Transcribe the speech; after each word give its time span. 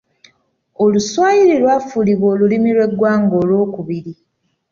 Oluswayiri 0.83 1.55
lwafuulibwa 1.61 2.27
olulimi 2.33 2.69
lw’eggwanga 2.75 3.33
olwokubiri. 3.41 4.13